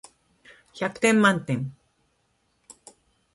[0.79, 1.71] 百点満点